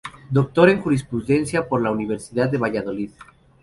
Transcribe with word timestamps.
Doctor 0.31 0.67
en 0.71 0.81
Jurisprudencia 0.81 1.67
por 1.69 1.79
la 1.83 1.91
Universidad 1.91 2.49
de 2.49 2.57
Valladolid. 2.57 3.11